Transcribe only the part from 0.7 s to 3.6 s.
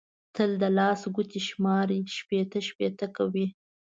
لاس ګوتې شماري؛ شپېته شپېته کوي.